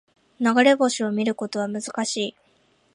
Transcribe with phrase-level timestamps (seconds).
[0.39, 2.35] 流れ星を見ることは難しい